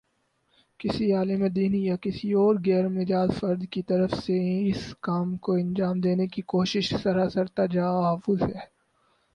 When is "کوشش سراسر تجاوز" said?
6.47-8.41